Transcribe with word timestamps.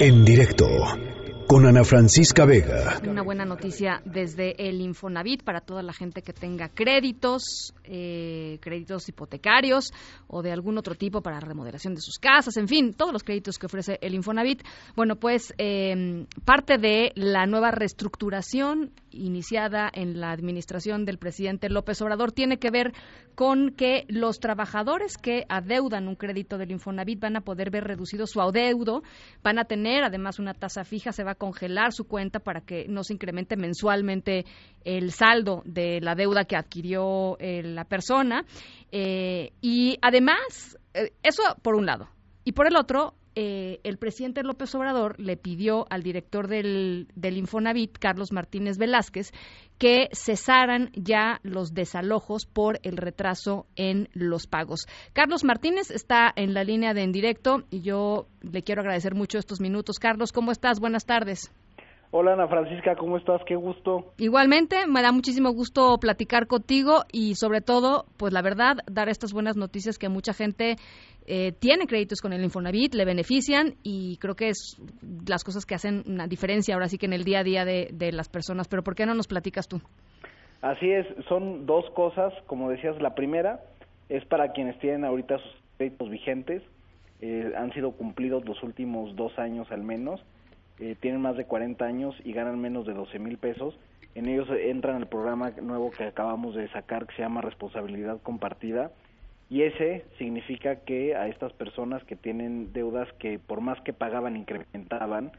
En 0.00 0.24
directo 0.24 0.66
con 1.46 1.66
Ana 1.66 1.84
Francisca 1.84 2.44
Vega. 2.44 3.00
Una 3.06 3.22
buena 3.22 3.44
noticia 3.44 4.00
desde 4.04 4.68
el 4.68 4.80
Infonavit 4.80 5.42
para 5.42 5.60
toda 5.60 5.82
la 5.82 5.92
gente 5.92 6.22
que 6.22 6.32
tenga 6.32 6.68
créditos, 6.68 7.74
eh, 7.84 8.58
créditos 8.60 9.08
hipotecarios 9.08 9.92
o 10.26 10.42
de 10.42 10.52
algún 10.52 10.78
otro 10.78 10.94
tipo 10.94 11.20
para 11.20 11.40
remodelación 11.40 11.94
de 11.94 12.00
sus 12.00 12.18
casas, 12.18 12.56
en 12.56 12.68
fin, 12.68 12.94
todos 12.94 13.12
los 13.12 13.22
créditos 13.22 13.58
que 13.58 13.66
ofrece 13.66 13.98
el 14.00 14.14
Infonavit. 14.14 14.62
Bueno, 14.96 15.16
pues 15.16 15.52
eh, 15.58 16.26
parte 16.44 16.78
de 16.78 17.12
la 17.14 17.46
nueva 17.46 17.70
reestructuración 17.70 18.92
iniciada 19.10 19.90
en 19.92 20.20
la 20.20 20.32
administración 20.32 21.04
del 21.04 21.18
presidente 21.18 21.68
López 21.68 22.00
Obrador 22.02 22.32
tiene 22.32 22.58
que 22.58 22.70
ver 22.70 22.92
con 23.34 23.70
que 23.70 24.04
los 24.08 24.38
trabajadores 24.38 25.16
que 25.18 25.44
adeudan 25.48 26.08
un 26.08 26.16
crédito 26.16 26.58
del 26.58 26.70
Infonavit 26.70 27.20
van 27.20 27.36
a 27.36 27.40
poder 27.40 27.70
ver 27.70 27.84
reducido 27.84 28.26
su 28.26 28.40
adeudo, 28.40 29.02
van 29.42 29.58
a 29.58 29.64
tener 29.64 30.04
además 30.04 30.38
una 30.38 30.54
tasa 30.54 30.84
fija, 30.84 31.12
se 31.12 31.24
va 31.24 31.33
congelar 31.34 31.92
su 31.92 32.06
cuenta 32.06 32.40
para 32.40 32.60
que 32.60 32.86
no 32.88 33.04
se 33.04 33.14
incremente 33.14 33.56
mensualmente 33.56 34.44
el 34.84 35.12
saldo 35.12 35.62
de 35.64 36.00
la 36.00 36.14
deuda 36.14 36.44
que 36.44 36.56
adquirió 36.56 37.36
eh, 37.38 37.62
la 37.62 37.84
persona. 37.84 38.44
Eh, 38.92 39.52
y 39.60 39.98
además, 40.02 40.78
eh, 40.94 41.12
eso 41.22 41.42
por 41.62 41.74
un 41.74 41.86
lado. 41.86 42.08
Y 42.44 42.52
por 42.52 42.66
el 42.66 42.76
otro, 42.76 43.14
el 43.34 43.98
presidente 43.98 44.42
López 44.42 44.74
Obrador 44.74 45.18
le 45.18 45.36
pidió 45.36 45.86
al 45.90 46.02
director 46.02 46.48
del, 46.48 47.08
del, 47.14 47.36
Infonavit, 47.36 47.98
Carlos 47.98 48.32
Martínez 48.32 48.78
Velázquez, 48.78 49.32
que 49.78 50.08
cesaran 50.12 50.90
ya 50.94 51.40
los 51.42 51.74
desalojos 51.74 52.46
por 52.46 52.80
el 52.82 52.96
retraso 52.96 53.66
en 53.76 54.08
los 54.12 54.46
pagos. 54.46 54.86
Carlos 55.12 55.44
Martínez 55.44 55.90
está 55.90 56.32
en 56.34 56.54
la 56.54 56.64
línea 56.64 56.94
de 56.94 57.02
en 57.02 57.12
directo 57.12 57.64
y 57.70 57.82
yo 57.82 58.26
le 58.42 58.62
quiero 58.62 58.80
agradecer 58.80 59.14
mucho 59.14 59.38
estos 59.38 59.60
minutos. 59.60 59.98
Carlos, 59.98 60.32
¿cómo 60.32 60.52
estás? 60.52 60.80
Buenas 60.80 61.06
tardes. 61.06 61.50
Hola 62.16 62.34
Ana 62.34 62.46
Francisca, 62.46 62.94
¿cómo 62.94 63.16
estás? 63.16 63.42
Qué 63.44 63.56
gusto. 63.56 64.12
Igualmente, 64.18 64.86
me 64.86 65.02
da 65.02 65.10
muchísimo 65.10 65.50
gusto 65.50 65.98
platicar 65.98 66.46
contigo 66.46 67.00
y 67.10 67.34
sobre 67.34 67.60
todo, 67.60 68.04
pues 68.16 68.32
la 68.32 68.40
verdad, 68.40 68.76
dar 68.88 69.08
estas 69.08 69.32
buenas 69.32 69.56
noticias 69.56 69.98
que 69.98 70.08
mucha 70.08 70.32
gente 70.32 70.76
eh, 71.26 71.50
tiene 71.58 71.88
créditos 71.88 72.20
con 72.20 72.32
el 72.32 72.44
Infonavit, 72.44 72.94
le 72.94 73.04
benefician 73.04 73.74
y 73.82 74.16
creo 74.18 74.36
que 74.36 74.50
es 74.50 74.80
las 75.26 75.42
cosas 75.42 75.66
que 75.66 75.74
hacen 75.74 76.04
una 76.06 76.28
diferencia 76.28 76.74
ahora 76.74 76.86
sí 76.86 76.98
que 76.98 77.06
en 77.06 77.14
el 77.14 77.24
día 77.24 77.40
a 77.40 77.42
día 77.42 77.64
de, 77.64 78.12
las 78.12 78.28
personas. 78.28 78.68
Pero 78.68 78.84
¿por 78.84 78.94
qué 78.94 79.06
no 79.06 79.14
nos 79.14 79.26
platicas 79.26 79.66
tú? 79.66 79.80
Así 80.62 80.92
es, 80.92 81.08
son 81.28 81.66
dos 81.66 81.84
cosas, 81.96 82.32
como 82.46 82.70
decías, 82.70 82.94
la 83.02 83.16
primera 83.16 83.58
es 84.08 84.24
para 84.26 84.52
quienes 84.52 84.78
tienen 84.78 85.04
ahorita 85.04 85.38
sus 85.38 85.52
créditos 85.78 86.08
vigentes, 86.10 86.62
eh, 87.20 87.52
han 87.56 87.72
sido 87.72 87.90
cumplidos 87.90 88.44
los 88.44 88.62
últimos 88.62 89.16
dos 89.16 89.36
años 89.36 89.66
al 89.72 89.82
menos 89.82 90.20
eh, 90.84 90.96
tienen 91.00 91.22
más 91.22 91.34
de 91.38 91.46
40 91.46 91.82
años 91.82 92.14
y 92.24 92.34
ganan 92.34 92.60
menos 92.60 92.84
de 92.84 92.92
12 92.92 93.18
mil 93.18 93.38
pesos. 93.38 93.74
En 94.14 94.28
ellos 94.28 94.46
entran 94.50 94.96
el 95.00 95.06
programa 95.06 95.50
nuevo 95.62 95.90
que 95.90 96.04
acabamos 96.04 96.54
de 96.54 96.68
sacar 96.68 97.06
que 97.06 97.16
se 97.16 97.22
llama 97.22 97.40
Responsabilidad 97.40 98.20
Compartida 98.22 98.90
y 99.48 99.62
ese 99.62 100.04
significa 100.18 100.76
que 100.80 101.16
a 101.16 101.26
estas 101.28 101.54
personas 101.54 102.04
que 102.04 102.16
tienen 102.16 102.74
deudas 102.74 103.10
que 103.14 103.38
por 103.38 103.62
más 103.62 103.80
que 103.80 103.94
pagaban 103.94 104.36
incrementaban, 104.36 105.32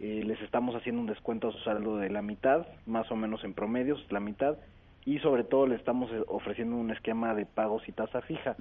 eh, 0.00 0.22
les 0.24 0.40
estamos 0.40 0.74
haciendo 0.74 1.02
un 1.02 1.06
descuento 1.06 1.48
a 1.48 1.52
su 1.52 1.58
saldo 1.58 1.98
de 1.98 2.08
la 2.08 2.22
mitad, 2.22 2.66
más 2.86 3.10
o 3.10 3.16
menos 3.16 3.44
en 3.44 3.52
promedios, 3.52 4.02
la 4.10 4.20
mitad, 4.20 4.56
y 5.04 5.18
sobre 5.18 5.44
todo 5.44 5.66
le 5.66 5.74
estamos 5.74 6.10
eh, 6.12 6.22
ofreciendo 6.28 6.76
un 6.76 6.92
esquema 6.92 7.34
de 7.34 7.44
pagos 7.44 7.86
y 7.86 7.92
tasa 7.92 8.22
fija. 8.22 8.56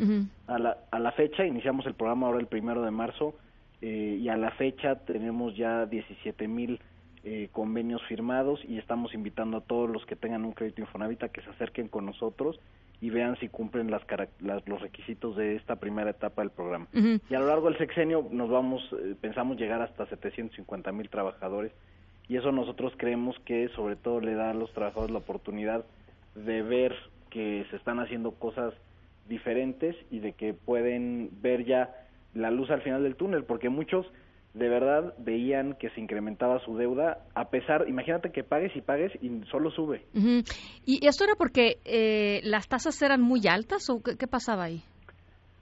a, 0.47 0.59
la, 0.59 0.78
a 0.91 1.00
la 1.00 1.14
fecha, 1.14 1.45
iniciamos 1.45 1.86
el 1.86 1.94
programa 1.94 2.28
ahora 2.28 2.39
el 2.39 2.47
primero 2.47 2.81
de 2.81 2.91
marzo, 2.91 3.34
eh, 3.81 4.17
y 4.20 4.30
a 4.30 4.38
la 4.38 4.52
fecha 4.52 4.95
tenemos 4.95 5.56
ya 5.56 5.86
17 5.86 6.47
mil 6.47 6.80
eh, 7.23 7.50
convenios 7.52 8.02
firmados 8.08 8.59
y 8.67 8.78
estamos 8.78 9.14
invitando 9.14 9.58
a 9.58 9.61
todos 9.61 9.89
los 9.89 10.06
que 10.06 10.16
tengan 10.16 10.45
un 10.45 10.53
crédito 10.53 10.81
Infonavit 10.81 11.23
a 11.23 11.30
que 11.30 11.42
se 11.42 11.50
acerquen 11.50 11.88
con 11.88 12.06
nosotros 12.06 12.59
y 13.01 13.09
vean 13.09 13.38
si 13.40 13.50
cumplen 13.50 13.91
las, 13.91 14.01
los 14.66 14.81
requisitos 14.81 15.35
de 15.35 15.56
esta 15.56 15.75
primera 15.75 16.09
etapa 16.09 16.41
del 16.41 16.51
programa. 16.51 16.88
Y 16.94 17.35
a 17.35 17.40
lo 17.40 17.47
largo 17.47 17.69
del 17.69 17.78
sexenio 17.78 18.28
nos 18.31 18.50
vamos, 18.50 18.81
eh, 18.94 19.16
pensamos 19.19 19.57
llegar 19.57 19.81
hasta 19.81 20.07
750 20.07 20.91
mil 20.91 21.09
trabajadores 21.09 21.72
y 22.28 22.38
eso 22.38 22.51
nosotros 22.51 22.94
creemos 22.97 23.38
que 23.46 23.69
sobre 23.75 23.96
todo 23.96 24.19
le 24.19 24.34
da 24.34 24.51
a 24.51 24.53
los 24.53 24.72
trabajadores 24.74 25.12
la 25.12 25.19
oportunidad 25.19 25.85
de 26.34 26.62
ver 26.62 26.96
que 27.30 27.66
se 27.69 27.75
están 27.75 28.00
haciendo 28.00 28.31
cosas 28.31 28.74
diferentes 29.28 29.96
y 30.09 30.19
de 30.19 30.34
que 30.34 30.53
pueden 30.53 31.30
ver 31.41 31.66
ya 31.66 32.06
la 32.33 32.51
luz 32.51 32.69
al 32.69 32.81
final 32.81 33.03
del 33.03 33.15
túnel, 33.15 33.43
porque 33.43 33.69
muchos 33.69 34.05
de 34.57 34.69
verdad 34.69 35.13
veían 35.19 35.75
que 35.75 35.89
se 35.91 36.01
incrementaba 36.01 36.59
su 36.65 36.77
deuda, 36.77 37.19
a 37.35 37.49
pesar, 37.49 37.85
imagínate 37.88 38.31
que 38.31 38.43
pagues 38.43 38.75
y 38.75 38.81
pagues 38.81 39.11
y 39.21 39.41
solo 39.51 39.69
sube. 39.71 40.03
¿Y 40.85 41.05
esto 41.05 41.23
era 41.23 41.35
porque 41.35 41.77
eh, 41.85 42.41
las 42.43 42.67
tasas 42.67 42.99
eran 43.01 43.21
muy 43.21 43.47
altas 43.47 43.89
o 43.89 44.01
qué, 44.01 44.27
pasaba 44.27 44.63
ahí? 44.63 44.81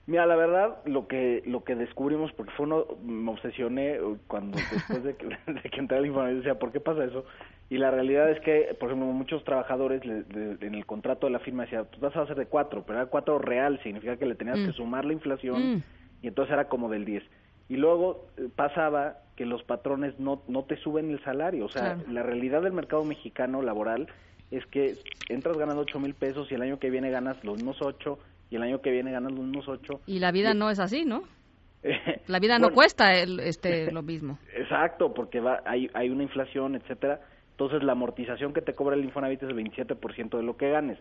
Mira, 0.06 0.24
la 0.24 0.36
verdad, 0.36 0.78
lo 0.86 1.08
que 1.08 1.42
lo 1.46 1.64
que 1.64 1.74
descubrimos, 1.74 2.32
porque 2.32 2.52
fue 2.56 2.64
uno, 2.64 2.86
me 3.04 3.30
obsesioné 3.32 3.98
cuando 4.28 4.56
después 4.72 5.02
de 5.02 5.16
que, 5.16 5.26
de 5.52 5.68
que 5.68 5.80
entré 5.80 5.98
al 5.98 6.06
información, 6.06 6.38
decía, 6.38 6.58
¿por 6.58 6.72
qué 6.72 6.80
pasa 6.80 7.04
eso? 7.04 7.24
Y 7.68 7.78
la 7.78 7.90
realidad 7.90 8.30
es 8.30 8.40
que, 8.40 8.76
por 8.78 8.88
ejemplo, 8.88 9.08
muchos 9.08 9.42
trabajadores 9.42 10.00
en 10.04 10.74
el 10.74 10.86
contrato 10.86 11.26
de 11.26 11.32
la 11.32 11.40
firma 11.40 11.64
decía, 11.64 11.82
tu 11.84 11.98
tasa 11.98 12.20
va 12.20 12.24
a 12.24 12.28
ser 12.28 12.36
de 12.36 12.46
cuatro, 12.46 12.84
pero 12.86 13.00
era 13.00 13.10
cuatro 13.10 13.40
real, 13.40 13.80
significa 13.82 14.16
que 14.16 14.24
le 14.24 14.36
tenías 14.36 14.60
que 14.60 14.68
mm. 14.68 14.74
sumar 14.74 15.04
la 15.04 15.12
inflación 15.12 15.74
mm 15.74 15.82
y 16.22 16.28
entonces 16.28 16.52
era 16.52 16.68
como 16.68 16.88
del 16.88 17.04
10. 17.04 17.22
Y 17.68 17.76
luego 17.76 18.26
eh, 18.36 18.48
pasaba 18.54 19.18
que 19.36 19.44
los 19.44 19.62
patrones 19.64 20.18
no, 20.18 20.42
no 20.48 20.64
te 20.64 20.76
suben 20.76 21.10
el 21.10 21.22
salario. 21.22 21.66
O 21.66 21.68
sea, 21.68 21.98
la 22.08 22.22
realidad 22.22 22.62
del 22.62 22.72
mercado 22.72 23.04
mexicano 23.04 23.62
laboral 23.62 24.08
es 24.50 24.64
que 24.66 24.94
entras 25.28 25.58
ganando 25.58 25.82
8 25.82 25.98
mil 26.00 26.14
pesos 26.14 26.50
y 26.50 26.54
el 26.54 26.62
año 26.62 26.78
que 26.78 26.90
viene 26.90 27.10
ganas 27.10 27.42
los 27.44 27.56
mismos 27.56 27.78
8 27.80 28.18
y 28.50 28.56
el 28.56 28.62
año 28.62 28.80
que 28.80 28.90
viene 28.90 29.12
ganas 29.12 29.32
los 29.32 29.44
mismos 29.44 29.68
8. 29.68 30.00
Y 30.06 30.20
la 30.20 30.32
vida 30.32 30.54
no 30.54 30.70
es 30.70 30.78
así, 30.78 31.04
¿no? 31.04 31.24
la 32.26 32.38
vida 32.38 32.58
no 32.58 32.70
cuesta 32.70 33.12
el, 33.14 33.40
este, 33.40 33.90
lo 33.92 34.02
mismo. 34.02 34.38
Exacto, 34.54 35.12
porque 35.12 35.40
va, 35.40 35.62
hay, 35.66 35.90
hay 35.94 36.08
una 36.08 36.22
inflación, 36.22 36.74
etcétera. 36.74 37.20
Entonces 37.52 37.82
la 37.82 37.92
amortización 37.92 38.52
que 38.52 38.62
te 38.62 38.74
cobra 38.74 38.96
el 38.96 39.04
Infonavit 39.04 39.42
es 39.42 39.48
el 39.48 39.56
27% 39.56 40.36
de 40.36 40.42
lo 40.42 40.56
que 40.56 40.70
ganes. 40.70 40.98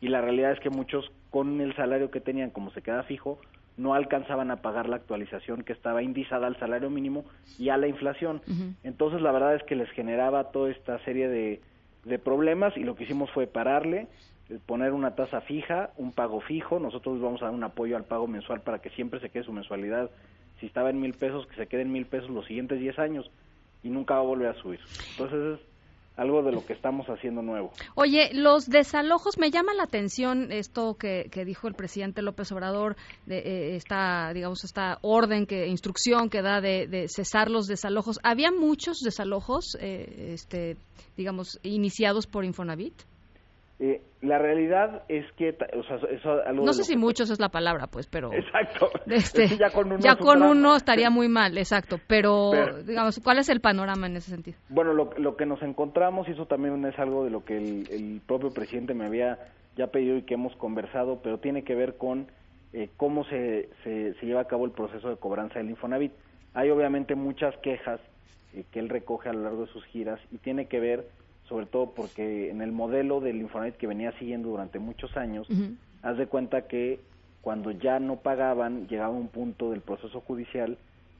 Y 0.00 0.08
la 0.08 0.20
realidad 0.20 0.52
es 0.52 0.60
que 0.60 0.70
muchos 0.70 1.10
con 1.30 1.60
el 1.60 1.74
salario 1.74 2.10
que 2.10 2.20
tenían, 2.20 2.50
como 2.50 2.70
se 2.70 2.82
queda 2.82 3.02
fijo, 3.02 3.40
no 3.78 3.94
alcanzaban 3.94 4.50
a 4.50 4.56
pagar 4.56 4.88
la 4.88 4.96
actualización 4.96 5.62
que 5.62 5.72
estaba 5.72 6.02
indizada 6.02 6.46
al 6.46 6.58
salario 6.58 6.90
mínimo 6.90 7.24
y 7.58 7.70
a 7.70 7.76
la 7.76 7.86
inflación. 7.86 8.42
Entonces 8.82 9.22
la 9.22 9.32
verdad 9.32 9.54
es 9.54 9.62
que 9.62 9.76
les 9.76 9.88
generaba 9.90 10.50
toda 10.50 10.70
esta 10.70 10.98
serie 11.04 11.28
de, 11.28 11.60
de 12.04 12.18
problemas 12.18 12.76
y 12.76 12.80
lo 12.80 12.96
que 12.96 13.04
hicimos 13.04 13.30
fue 13.30 13.46
pararle, 13.46 14.08
eh, 14.50 14.58
poner 14.66 14.92
una 14.92 15.14
tasa 15.14 15.40
fija, 15.40 15.90
un 15.96 16.12
pago 16.12 16.40
fijo, 16.40 16.80
nosotros 16.80 17.20
vamos 17.20 17.40
a 17.40 17.46
dar 17.46 17.54
un 17.54 17.64
apoyo 17.64 17.96
al 17.96 18.04
pago 18.04 18.26
mensual 18.26 18.60
para 18.62 18.80
que 18.80 18.90
siempre 18.90 19.20
se 19.20 19.30
quede 19.30 19.44
su 19.44 19.52
mensualidad, 19.52 20.10
si 20.58 20.66
estaba 20.66 20.90
en 20.90 21.00
mil 21.00 21.14
pesos, 21.14 21.46
que 21.46 21.54
se 21.54 21.68
quede 21.68 21.82
en 21.82 21.92
mil 21.92 22.06
pesos 22.06 22.30
los 22.30 22.46
siguientes 22.46 22.80
10 22.80 22.98
años 22.98 23.30
y 23.84 23.90
nunca 23.90 24.14
va 24.14 24.20
a 24.20 24.24
volver 24.24 24.48
a 24.48 24.54
subir. 24.54 24.80
Entonces 25.12 25.60
algo 26.18 26.42
de 26.42 26.52
lo 26.52 26.66
que 26.66 26.72
estamos 26.72 27.06
haciendo 27.06 27.42
nuevo. 27.42 27.70
Oye, 27.94 28.30
los 28.34 28.66
desalojos, 28.66 29.38
me 29.38 29.50
llama 29.50 29.72
la 29.72 29.84
atención 29.84 30.50
esto 30.50 30.96
que, 30.98 31.30
dijo 31.46 31.68
el 31.68 31.74
presidente 31.74 32.22
López 32.22 32.50
Obrador, 32.50 32.96
de 33.24 33.38
eh, 33.38 33.76
esta, 33.76 34.32
digamos, 34.34 34.64
esta 34.64 34.98
orden, 35.02 35.46
que 35.46 35.68
instrucción 35.68 36.28
que 36.28 36.42
da 36.42 36.60
de, 36.60 37.06
cesar 37.08 37.50
los 37.50 37.66
desalojos. 37.66 38.18
¿Había 38.24 38.50
muchos 38.50 38.98
desalojos, 38.98 39.76
eh, 39.80 40.32
este, 40.34 40.76
digamos, 41.16 41.60
iniciados 41.62 42.26
por 42.26 42.44
Infonavit? 42.44 42.94
Eh, 43.80 44.02
la 44.22 44.38
realidad 44.38 45.04
es 45.08 45.24
que, 45.36 45.50
o 45.50 45.82
sea, 45.84 45.98
eso 46.10 46.32
algo 46.44 46.64
no 46.64 46.72
sé 46.72 46.82
si 46.82 46.96
muchos 46.96 47.30
es 47.30 47.38
la 47.38 47.48
palabra, 47.48 47.86
pues, 47.86 48.08
pero 48.08 48.32
exacto. 48.32 48.90
Este, 49.06 49.56
ya 49.56 49.70
con 49.70 49.92
uno, 49.92 50.00
ya 50.00 50.16
con 50.16 50.42
uno 50.42 50.74
estaría 50.74 51.10
muy 51.10 51.28
mal, 51.28 51.56
exacto. 51.56 51.98
Pero, 52.08 52.50
digamos, 52.84 53.20
¿cuál 53.22 53.38
es 53.38 53.48
el 53.48 53.60
panorama 53.60 54.08
en 54.08 54.16
ese 54.16 54.32
sentido? 54.32 54.58
Bueno, 54.68 54.94
lo, 54.94 55.10
lo 55.16 55.36
que 55.36 55.46
nos 55.46 55.62
encontramos 55.62 56.26
y 56.28 56.32
eso 56.32 56.46
también 56.46 56.84
es 56.86 56.98
algo 56.98 57.22
de 57.24 57.30
lo 57.30 57.44
que 57.44 57.56
el, 57.56 58.20
propio 58.26 58.50
presidente 58.50 58.94
me 58.94 59.06
había 59.06 59.38
ya 59.76 59.86
pedido 59.86 60.16
y 60.16 60.22
que 60.22 60.34
hemos 60.34 60.56
conversado, 60.56 61.20
pero 61.22 61.38
tiene 61.38 61.62
que 61.62 61.76
ver 61.76 61.96
con 61.96 62.26
eh, 62.72 62.90
cómo 62.96 63.24
se, 63.26 63.68
se, 63.84 64.14
lleva 64.22 64.40
a 64.40 64.48
cabo 64.48 64.64
el 64.64 64.72
proceso 64.72 65.08
de 65.08 65.16
cobranza 65.16 65.60
del 65.60 65.70
Infonavit. 65.70 66.12
Hay 66.54 66.70
obviamente 66.70 67.14
muchas 67.14 67.56
quejas 67.58 68.00
eh, 68.54 68.64
que 68.72 68.80
él 68.80 68.88
recoge 68.88 69.28
a 69.28 69.32
lo 69.32 69.42
largo 69.42 69.66
de 69.66 69.72
sus 69.72 69.84
giras 69.86 70.18
y 70.32 70.38
tiene 70.38 70.66
que 70.66 70.80
ver 70.80 71.06
sobre 71.48 71.66
todo 71.66 71.92
porque 71.94 72.50
en 72.50 72.60
el 72.60 72.72
modelo 72.72 73.20
del 73.20 73.36
Infonavit 73.36 73.76
que 73.76 73.86
venía 73.86 74.12
siguiendo 74.18 74.50
durante 74.50 74.78
muchos 74.78 75.16
años, 75.16 75.48
haz 76.02 76.16
de 76.18 76.26
cuenta 76.26 76.62
que 76.62 77.00
cuando 77.40 77.70
ya 77.70 77.98
no 78.00 78.16
pagaban, 78.16 78.86
llegaba 78.88 79.10
un 79.10 79.28
punto 79.28 79.70
del 79.70 79.80
proceso 79.80 80.20
judicial 80.20 80.76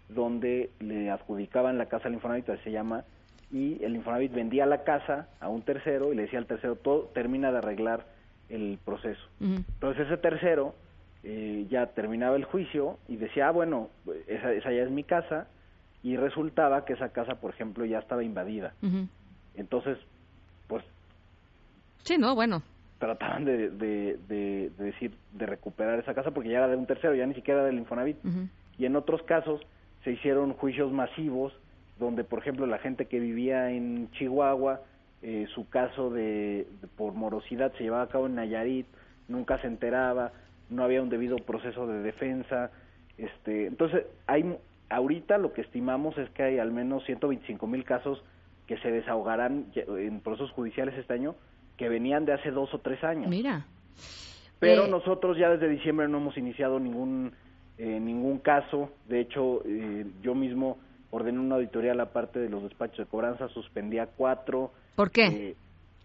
donde 0.08 0.70
le 0.80 1.10
adjudicaban 1.10 1.78
la 1.78 1.86
casa 1.86 2.08
al 2.08 2.14
Infonavit, 2.14 2.46
se 2.62 2.70
llama, 2.70 3.04
y 3.50 3.82
el 3.82 3.96
Infonavit 3.96 4.32
vendía 4.32 4.66
la 4.66 4.84
casa 4.84 5.28
a 5.40 5.48
un 5.48 5.62
tercero 5.62 6.12
y 6.12 6.16
le 6.16 6.22
decía 6.22 6.38
al 6.38 6.46
tercero, 6.46 6.76
todo 6.76 7.10
termina 7.14 7.50
de 7.50 7.58
arreglar 7.58 8.06
el 8.48 8.78
proceso. 8.84 9.22
Entonces 9.40 10.06
ese 10.06 10.16
tercero 10.18 10.74
eh, 11.24 11.66
ya 11.70 11.86
terminaba 11.86 12.36
el 12.36 12.44
juicio 12.44 12.98
y 13.08 13.16
decía, 13.16 13.48
ah, 13.48 13.50
bueno, 13.50 13.88
esa, 14.26 14.52
esa 14.52 14.72
ya 14.72 14.82
es 14.82 14.90
mi 14.90 15.04
casa, 15.04 15.48
y 16.02 16.16
resultaba 16.16 16.84
que 16.84 16.92
esa 16.92 17.08
casa, 17.10 17.36
por 17.36 17.52
ejemplo, 17.52 17.84
ya 17.84 17.98
estaba 17.98 18.22
invadida. 18.22 18.74
Entonces. 19.54 19.98
Sí, 22.02 22.16
no, 22.18 22.34
bueno. 22.34 22.62
Trataban 22.98 23.44
de, 23.44 23.70
de, 23.70 24.70
decir, 24.76 25.12
de 25.32 25.46
recuperar 25.46 25.98
esa 25.98 26.14
casa 26.14 26.32
porque 26.32 26.50
ya 26.50 26.58
era 26.58 26.68
de 26.68 26.76
un 26.76 26.86
tercero, 26.86 27.14
ya 27.14 27.26
ni 27.26 27.34
siquiera 27.34 27.60
era 27.60 27.68
del 27.68 27.78
Infonavit. 27.78 28.16
Y 28.76 28.86
en 28.86 28.96
otros 28.96 29.22
casos 29.22 29.60
se 30.04 30.12
hicieron 30.12 30.52
juicios 30.54 30.92
masivos 30.92 31.52
donde, 31.98 32.24
por 32.24 32.40
ejemplo, 32.40 32.66
la 32.66 32.78
gente 32.78 33.06
que 33.06 33.18
vivía 33.18 33.70
en 33.70 34.10
Chihuahua, 34.12 34.80
eh, 35.22 35.46
su 35.54 35.68
caso 35.68 36.10
de, 36.10 36.66
por 36.96 37.12
morosidad 37.12 37.72
se 37.72 37.84
llevaba 37.84 38.04
a 38.04 38.08
cabo 38.08 38.26
en 38.26 38.36
Nayarit, 38.36 38.86
nunca 39.26 39.60
se 39.60 39.66
enteraba, 39.66 40.32
no 40.70 40.84
había 40.84 41.02
un 41.02 41.08
debido 41.08 41.36
proceso 41.38 41.86
de 41.86 42.00
defensa. 42.00 42.70
Este, 43.16 43.66
entonces, 43.66 44.06
hay 44.26 44.56
ahorita 44.90 45.38
lo 45.38 45.52
que 45.52 45.62
estimamos 45.62 46.16
es 46.18 46.30
que 46.30 46.42
hay 46.42 46.58
al 46.58 46.72
menos 46.72 47.04
125 47.04 47.66
mil 47.66 47.84
casos 47.84 48.22
que 48.66 48.78
se 48.78 48.90
desahogarán 48.90 49.66
en 49.74 50.20
procesos 50.20 50.50
judiciales 50.52 50.94
este 50.96 51.14
año 51.14 51.34
que 51.78 51.88
venían 51.88 52.26
de 52.26 52.34
hace 52.34 52.50
dos 52.50 52.74
o 52.74 52.78
tres 52.78 53.02
años. 53.02 53.30
Mira. 53.30 53.64
Pero 54.58 54.84
eh, 54.84 54.90
nosotros 54.90 55.38
ya 55.38 55.48
desde 55.48 55.68
diciembre 55.68 56.08
no 56.08 56.18
hemos 56.18 56.36
iniciado 56.36 56.78
ningún 56.78 57.32
eh, 57.78 58.00
ningún 58.00 58.38
caso. 58.38 58.90
De 59.08 59.20
hecho, 59.20 59.62
eh, 59.64 60.04
yo 60.20 60.34
mismo 60.34 60.78
ordené 61.10 61.38
una 61.38 61.54
auditoría 61.54 61.92
a 61.92 61.94
la 61.94 62.12
parte 62.12 62.40
de 62.40 62.50
los 62.50 62.64
despachos 62.64 62.98
de 62.98 63.06
cobranza, 63.06 63.48
suspendía 63.48 64.06
cuatro. 64.06 64.72
¿Por 64.96 65.10
qué? 65.10 65.54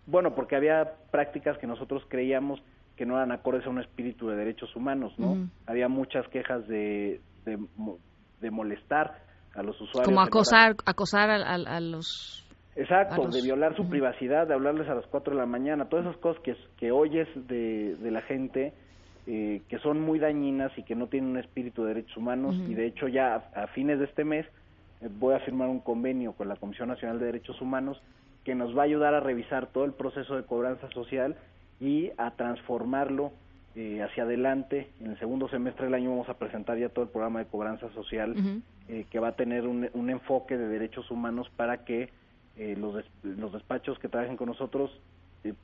bueno, 0.05 0.35
porque 0.35 0.55
había 0.55 0.93
prácticas 1.11 1.57
que 1.57 1.67
nosotros 1.67 2.03
creíamos 2.07 2.61
que 2.95 3.05
no 3.05 3.15
eran 3.15 3.31
acordes 3.31 3.65
a 3.65 3.69
un 3.69 3.79
espíritu 3.79 4.27
de 4.27 4.35
derechos 4.35 4.75
humanos, 4.75 5.13
¿no? 5.17 5.49
Había 5.65 5.87
muchas 5.87 6.27
quejas 6.27 6.67
de, 6.67 7.21
de, 7.45 8.51
molestar 8.51 9.19
a 9.55 9.63
los 9.63 9.79
usuarios. 9.81 10.05
Como 10.05 10.21
acosar, 10.21 10.75
acosar 10.85 11.29
a, 11.29 11.79
los... 11.79 12.42
Exacto, 12.75 13.27
de 13.27 13.41
violar 13.41 13.75
su 13.75 13.87
privacidad, 13.87 14.47
de 14.47 14.53
hablarles 14.55 14.89
a 14.89 14.95
las 14.95 15.05
4 15.05 15.33
de 15.33 15.39
la 15.39 15.45
mañana, 15.45 15.85
todas 15.85 16.05
esas 16.05 16.17
cosas 16.17 16.41
que, 16.41 16.55
que 16.77 16.91
oyes 16.91 17.27
de, 17.47 17.95
de 17.95 18.11
la 18.11 18.21
gente 18.21 18.73
eh, 19.25 19.61
que 19.69 19.79
son 19.79 20.01
muy 20.01 20.19
dañinas 20.19 20.71
y 20.77 20.83
que 20.83 20.95
no 20.95 21.07
tienen 21.07 21.31
un 21.31 21.37
espíritu 21.37 21.83
de 21.83 21.93
derechos 21.93 22.17
humanos 22.17 22.55
y 22.67 22.73
de 22.73 22.87
hecho 22.87 23.07
ya 23.07 23.35
a, 23.55 23.67
fines 23.67 23.97
de 23.99 24.05
este 24.05 24.25
mes 24.25 24.45
eh, 24.99 25.07
voy 25.17 25.33
a 25.33 25.39
firmar 25.39 25.69
un 25.69 25.79
convenio 25.79 26.33
con 26.33 26.49
la 26.49 26.57
Comisión 26.57 26.89
Nacional 26.89 27.19
de 27.19 27.27
Derechos 27.27 27.61
Humanos 27.61 28.01
que 28.43 28.53
nos 28.53 28.77
va 28.77 28.81
a 28.81 28.85
ayudar 28.85 29.13
a 29.13 29.21
revisar 29.21 29.67
todo 29.67 29.85
el 29.85 29.93
proceso 29.93 30.35
de 30.35 30.43
cobranza 30.43 30.89
social 30.89 31.37
y 31.79 32.11
a 32.17 32.31
transformarlo 32.31 33.31
eh, 33.75 34.03
hacia 34.03 34.23
adelante. 34.23 34.89
En 34.99 35.11
el 35.11 35.19
segundo 35.19 35.47
semestre 35.47 35.85
del 35.85 35.93
año 35.93 36.09
vamos 36.09 36.27
a 36.27 36.37
presentar 36.37 36.77
ya 36.77 36.89
todo 36.89 37.05
el 37.05 37.11
programa 37.11 37.39
de 37.39 37.45
cobranza 37.45 37.89
social 37.93 38.35
eh, 38.89 39.05
que 39.09 39.19
va 39.19 39.29
a 39.29 39.35
tener 39.37 39.65
un, 39.65 39.89
un, 39.93 40.09
enfoque 40.09 40.57
de 40.57 40.67
derechos 40.67 41.09
humanos 41.09 41.49
para 41.55 41.85
que 41.85 42.09
eh, 42.57 42.75
los, 42.77 43.03
los 43.23 43.53
despachos 43.53 43.99
que 43.99 44.09
trabajen 44.09 44.37
con 44.37 44.47
nosotros 44.47 44.91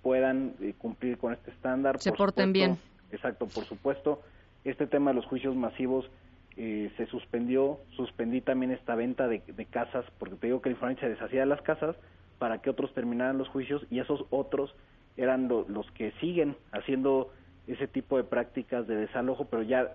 puedan 0.01 0.55
cumplir 0.77 1.17
con 1.17 1.31
este 1.31 1.51
estándar. 1.51 1.99
Se 1.99 2.11
porten 2.11 2.51
bien. 2.51 2.77
Exacto, 3.11 3.47
por 3.47 3.63
supuesto. 3.63 4.21
Este 4.65 4.87
tema 4.87 5.11
de 5.11 5.15
los 5.15 5.25
juicios 5.25 5.55
masivos 5.55 6.09
se 6.57 7.07
suspendió. 7.09 7.79
Suspendí 7.95 8.41
también 8.41 8.73
esta 8.73 8.95
venta 8.95 9.29
de, 9.29 9.41
de 9.47 9.65
casas, 9.65 10.03
porque 10.17 10.35
te 10.35 10.47
digo 10.47 10.61
que 10.61 10.67
el 10.67 10.75
Infonavit 10.75 10.99
se 10.99 11.07
deshacía 11.07 11.39
de 11.39 11.45
las 11.45 11.61
casas 11.61 11.95
para 12.39 12.61
que 12.61 12.69
otros 12.69 12.93
terminaran 12.93 13.37
los 13.37 13.47
juicios 13.47 13.85
y 13.89 13.99
esos 13.99 14.25
otros 14.31 14.75
eran 15.17 15.47
los 15.47 15.91
que 15.91 16.11
siguen 16.19 16.55
haciendo 16.71 17.31
ese 17.67 17.87
tipo 17.87 18.17
de 18.17 18.23
prácticas 18.23 18.87
de 18.87 18.95
desalojo, 18.95 19.45
pero 19.45 19.61
ya 19.61 19.93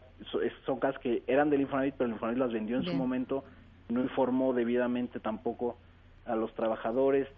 son 0.64 0.78
casas 0.78 1.00
que 1.00 1.22
eran 1.26 1.50
del 1.50 1.62
Infonavit, 1.62 1.94
pero 1.94 2.06
el 2.06 2.12
Infonavit 2.12 2.38
las 2.38 2.52
vendió 2.52 2.76
en 2.76 2.84
su 2.84 2.94
momento, 2.94 3.42
no 3.88 4.00
informó 4.02 4.52
debidamente 4.52 5.18
tampoco 5.18 5.76
a 6.26 6.36
los 6.36 6.54
trabajadores, 6.54 7.28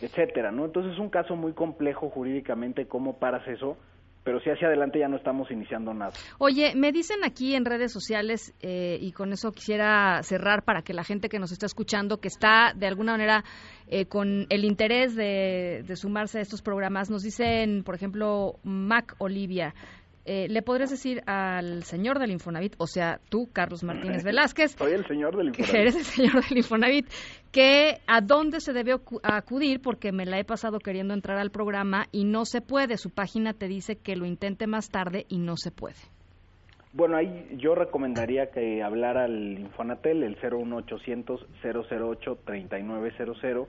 etcétera, 0.00 0.50
¿no? 0.52 0.64
Entonces 0.64 0.92
es 0.92 0.98
un 0.98 1.10
caso 1.10 1.36
muy 1.36 1.52
complejo 1.52 2.10
jurídicamente 2.10 2.86
cómo 2.86 3.18
paras 3.18 3.46
eso, 3.48 3.76
pero 4.24 4.40
si 4.40 4.50
hacia 4.50 4.68
adelante 4.68 4.98
ya 4.98 5.08
no 5.08 5.16
estamos 5.16 5.50
iniciando 5.50 5.94
nada. 5.94 6.12
Oye, 6.38 6.74
me 6.76 6.92
dicen 6.92 7.24
aquí 7.24 7.54
en 7.54 7.64
redes 7.64 7.92
sociales, 7.92 8.54
eh, 8.60 8.98
y 9.00 9.12
con 9.12 9.32
eso 9.32 9.52
quisiera 9.52 10.22
cerrar 10.22 10.64
para 10.64 10.82
que 10.82 10.92
la 10.92 11.02
gente 11.02 11.28
que 11.28 11.38
nos 11.38 11.50
está 11.50 11.66
escuchando, 11.66 12.18
que 12.18 12.28
está 12.28 12.72
de 12.76 12.86
alguna 12.86 13.12
manera 13.12 13.42
eh, 13.86 14.04
con 14.04 14.46
el 14.50 14.64
interés 14.64 15.16
de, 15.16 15.82
de, 15.86 15.96
sumarse 15.96 16.40
a 16.40 16.42
estos 16.42 16.60
programas, 16.60 17.10
nos 17.10 17.22
dicen, 17.22 17.82
por 17.84 17.94
ejemplo, 17.94 18.56
Mac 18.64 19.14
Olivia, 19.18 19.74
eh, 20.28 20.46
¿Le 20.48 20.60
podrías 20.60 20.90
decir 20.90 21.22
al 21.26 21.84
señor 21.84 22.18
del 22.18 22.30
Infonavit, 22.30 22.74
o 22.76 22.86
sea, 22.86 23.18
tú, 23.30 23.48
Carlos 23.50 23.82
Martínez 23.82 24.22
Velázquez? 24.24 24.72
Soy 24.72 24.92
el 24.92 25.06
señor 25.06 25.34
del 25.34 25.48
Infonavit. 25.48 25.74
eres 25.74 25.96
el 25.96 26.04
señor 26.04 26.44
del 26.46 26.58
Infonavit, 26.58 27.06
que 27.50 27.96
a 28.06 28.20
dónde 28.20 28.60
se 28.60 28.74
debe 28.74 28.94
acudir, 29.22 29.80
porque 29.80 30.12
me 30.12 30.26
la 30.26 30.38
he 30.38 30.44
pasado 30.44 30.80
queriendo 30.80 31.14
entrar 31.14 31.38
al 31.38 31.50
programa 31.50 32.08
y 32.12 32.24
no 32.24 32.44
se 32.44 32.60
puede. 32.60 32.98
Su 32.98 33.08
página 33.08 33.54
te 33.54 33.68
dice 33.68 33.96
que 33.96 34.16
lo 34.16 34.26
intente 34.26 34.66
más 34.66 34.90
tarde 34.90 35.24
y 35.30 35.38
no 35.38 35.56
se 35.56 35.70
puede. 35.70 35.96
Bueno, 36.92 37.16
ahí 37.16 37.48
yo 37.56 37.74
recomendaría 37.74 38.50
que 38.50 38.82
hablara 38.82 39.24
al 39.24 39.58
Infonatel, 39.58 40.22
el 40.24 40.36
01800 40.36 41.46
008 41.62 42.38
3900, 42.44 43.68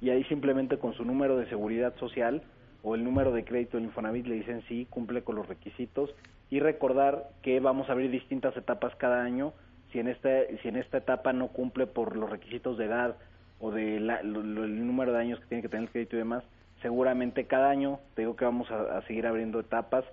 y 0.00 0.10
ahí 0.10 0.24
simplemente 0.24 0.78
con 0.78 0.94
su 0.94 1.04
número 1.04 1.36
de 1.36 1.48
seguridad 1.48 1.94
social 2.00 2.42
o 2.82 2.94
el 2.94 3.04
número 3.04 3.32
de 3.32 3.44
crédito 3.44 3.76
del 3.76 3.86
Infonavit 3.86 4.26
le 4.26 4.36
dicen 4.36 4.62
sí, 4.68 4.86
cumple 4.90 5.22
con 5.22 5.36
los 5.36 5.46
requisitos 5.46 6.10
y 6.50 6.60
recordar 6.60 7.30
que 7.42 7.60
vamos 7.60 7.88
a 7.88 7.92
abrir 7.92 8.10
distintas 8.10 8.56
etapas 8.56 8.94
cada 8.96 9.22
año. 9.22 9.52
Si 9.92 9.98
en 9.98 10.08
esta, 10.08 10.28
si 10.62 10.68
en 10.68 10.76
esta 10.76 10.98
etapa 10.98 11.32
no 11.32 11.48
cumple 11.48 11.86
por 11.86 12.16
los 12.16 12.28
requisitos 12.28 12.76
de 12.78 12.86
edad 12.86 13.16
o 13.60 13.70
del 13.70 14.06
de 14.08 14.14
el 14.20 14.86
número 14.86 15.12
de 15.12 15.20
años 15.20 15.40
que 15.40 15.46
tiene 15.46 15.62
que 15.62 15.68
tener 15.68 15.84
el 15.84 15.90
crédito 15.90 16.16
y 16.16 16.18
demás, 16.18 16.44
seguramente 16.82 17.46
cada 17.46 17.70
año, 17.70 18.00
te 18.14 18.22
digo 18.22 18.36
que 18.36 18.44
vamos 18.44 18.68
a, 18.70 19.00
seguir 19.06 19.26
abriendo 19.26 19.60
etapas 19.60 20.04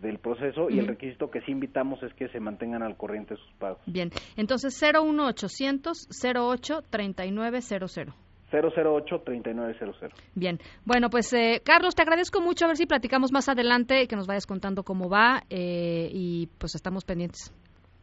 del 0.00 0.18
proceso 0.18 0.70
y 0.70 0.78
el 0.78 0.86
requisito 0.86 1.30
que 1.30 1.40
sí 1.42 1.52
invitamos 1.52 2.02
es 2.02 2.12
que 2.14 2.28
se 2.28 2.40
mantengan 2.40 2.82
al 2.82 2.96
corriente 2.96 3.36
sus 3.36 3.52
pagos. 3.58 3.80
Bien, 3.86 4.10
entonces 4.36 4.80
01800 4.80 6.08
08 6.34 6.82
3900. 6.90 8.23
008-3900. 8.54 10.10
Bien, 10.34 10.58
bueno, 10.84 11.10
pues 11.10 11.32
eh, 11.32 11.60
Carlos, 11.64 11.94
te 11.94 12.02
agradezco 12.02 12.40
mucho, 12.40 12.64
a 12.64 12.68
ver 12.68 12.76
si 12.76 12.86
platicamos 12.86 13.32
más 13.32 13.48
adelante 13.48 14.02
y 14.02 14.06
que 14.06 14.16
nos 14.16 14.26
vayas 14.26 14.46
contando 14.46 14.82
cómo 14.82 15.08
va 15.08 15.42
eh, 15.50 16.08
y 16.12 16.48
pues 16.58 16.74
estamos 16.74 17.04
pendientes. 17.04 17.52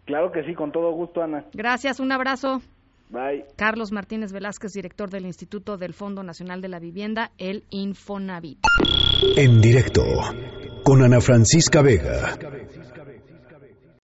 Claro 0.05 0.31
que 0.31 0.43
sí, 0.43 0.53
con 0.53 0.71
todo 0.71 0.91
gusto, 0.91 1.21
Ana. 1.21 1.45
Gracias, 1.53 1.99
un 1.99 2.11
abrazo. 2.11 2.61
Bye. 3.09 3.45
Carlos 3.57 3.91
Martínez 3.91 4.31
Velázquez, 4.31 4.71
director 4.71 5.09
del 5.09 5.25
Instituto 5.25 5.77
del 5.77 5.93
Fondo 5.93 6.23
Nacional 6.23 6.61
de 6.61 6.69
la 6.69 6.79
Vivienda, 6.79 7.31
el 7.37 7.63
Infonavit. 7.69 8.59
En 9.35 9.59
directo, 9.59 10.03
con 10.83 11.03
Ana 11.03 11.19
Francisca 11.19 11.81
Vega. 11.81 12.37